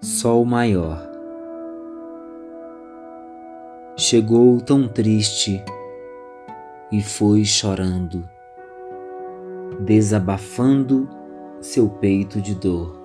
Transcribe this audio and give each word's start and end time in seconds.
Sol 0.00 0.44
maior. 0.44 1.10
Chegou 3.96 4.60
tão 4.60 4.86
triste 4.86 5.60
e 6.92 7.02
foi 7.02 7.44
chorando, 7.44 8.22
desabafando 9.80 11.08
seu 11.60 11.88
peito 11.88 12.40
de 12.40 12.54
dor, 12.54 12.96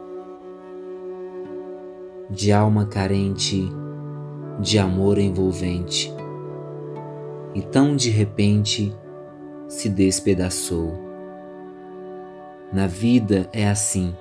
de 2.30 2.52
alma 2.52 2.86
carente, 2.86 3.68
de 4.60 4.78
amor 4.78 5.18
envolvente, 5.18 6.14
e 7.56 7.62
tão 7.64 7.96
de 7.96 8.12
repente 8.12 8.96
se 9.68 9.90
despedaçou. 9.90 10.94
Na 12.72 12.86
vida 12.86 13.50
é 13.52 13.68
assim 13.68 14.16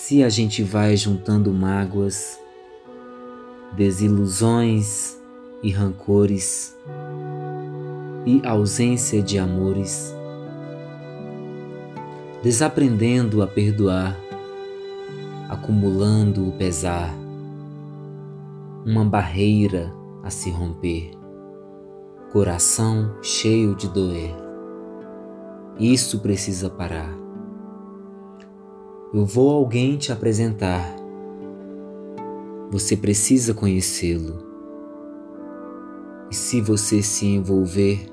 se 0.00 0.22
a 0.22 0.28
gente 0.28 0.62
vai 0.62 0.96
juntando 0.96 1.52
mágoas, 1.52 2.40
desilusões 3.76 5.18
e 5.60 5.72
rancores 5.72 6.72
e 8.24 8.40
ausência 8.46 9.20
de 9.20 9.40
amores, 9.40 10.14
desaprendendo 12.44 13.42
a 13.42 13.46
perdoar, 13.48 14.16
acumulando 15.48 16.48
o 16.48 16.52
pesar, 16.52 17.12
uma 18.86 19.04
barreira 19.04 19.92
a 20.22 20.30
se 20.30 20.48
romper, 20.48 21.10
coração 22.32 23.16
cheio 23.20 23.74
de 23.74 23.88
doer. 23.88 24.32
Isso 25.76 26.20
precisa 26.20 26.70
parar 26.70 27.27
eu 29.12 29.24
vou 29.24 29.50
alguém 29.50 29.96
te 29.96 30.12
apresentar. 30.12 30.94
Você 32.70 32.94
precisa 32.94 33.54
conhecê-lo. 33.54 34.46
E 36.30 36.34
se 36.34 36.60
você 36.60 37.02
se 37.02 37.24
envolver, 37.24 38.06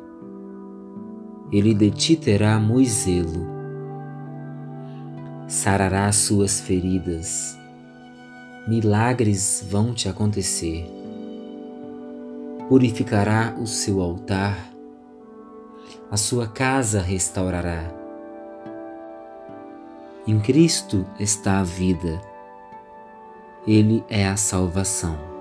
ele 1.52 1.73
de 1.73 1.91
ti 1.91 2.15
terá 2.15 2.57
muito 2.59 2.89
zelo. 2.89 3.45
Sarará 5.49 6.09
suas 6.13 6.61
feridas. 6.61 7.57
Milagres 8.65 9.65
vão 9.69 9.93
te 9.93 10.07
acontecer. 10.07 10.89
Purificará 12.69 13.53
o 13.59 13.67
seu 13.67 13.99
altar. 13.99 14.71
A 16.09 16.15
sua 16.15 16.47
casa 16.47 17.02
restaurará 17.02 18.05
em 20.27 20.39
Cristo 20.39 21.05
está 21.19 21.59
a 21.59 21.63
vida. 21.63 22.19
Ele 23.67 24.03
é 24.09 24.27
a 24.27 24.35
salvação. 24.35 25.34